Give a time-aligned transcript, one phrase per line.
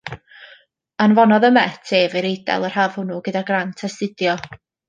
[1.05, 4.39] Anfonodd y Met ef i'r Eidal yr haf hwnnw gyda grant astudio.